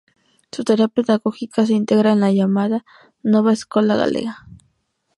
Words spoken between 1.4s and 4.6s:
se integra en la llamada "Nova Escola Galega".